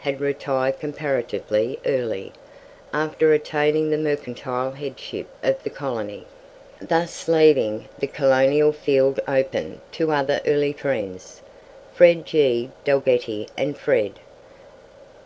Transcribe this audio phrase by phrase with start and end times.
[0.00, 2.30] had retired comparatively early,
[2.92, 6.26] after attaining the mercantile headship of the colony;
[6.78, 11.40] thus leaving the colonial field open to other early friends,
[11.94, 12.26] Fred.
[12.26, 12.68] G.
[12.84, 14.20] Dalgety and Fred.